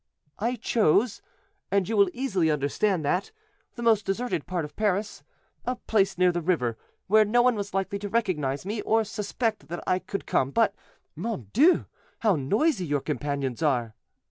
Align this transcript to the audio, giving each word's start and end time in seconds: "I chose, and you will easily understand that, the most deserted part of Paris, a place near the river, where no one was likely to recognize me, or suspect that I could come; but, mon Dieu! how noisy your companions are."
"I 0.39 0.55
chose, 0.55 1.21
and 1.69 1.87
you 1.87 1.95
will 1.95 2.09
easily 2.11 2.49
understand 2.49 3.05
that, 3.05 3.29
the 3.75 3.83
most 3.83 4.03
deserted 4.03 4.47
part 4.47 4.65
of 4.65 4.75
Paris, 4.75 5.21
a 5.63 5.75
place 5.75 6.17
near 6.17 6.31
the 6.31 6.41
river, 6.41 6.75
where 7.05 7.23
no 7.23 7.43
one 7.43 7.53
was 7.53 7.75
likely 7.75 7.99
to 7.99 8.09
recognize 8.09 8.65
me, 8.65 8.81
or 8.81 9.03
suspect 9.03 9.67
that 9.67 9.83
I 9.85 9.99
could 9.99 10.25
come; 10.25 10.49
but, 10.49 10.73
mon 11.15 11.51
Dieu! 11.53 11.85
how 12.21 12.35
noisy 12.35 12.83
your 12.87 13.01
companions 13.01 13.61
are." 13.61 13.93